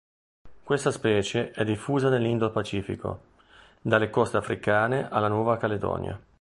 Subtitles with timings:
[0.63, 3.19] Questa specie è diffusa nell'Indo-Pacifico,
[3.83, 6.19] dalle coste africane alla Nuova Caledonia.